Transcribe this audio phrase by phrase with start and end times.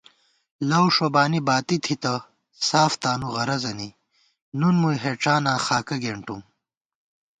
[0.69, 2.13] لَؤ ݭوبانی باتی تھِتہ
[2.67, 3.89] ساف تانُو غرَضَنی،
[4.59, 6.41] نُن مُوئی ہېڄاناں خاکہ گېنٹُم